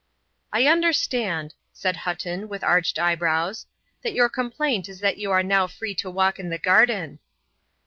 [0.51, 3.67] "I understand," said Hutton, with arched eyebrows,
[4.01, 7.19] "that your complaint is that you are now free to walk in the garden."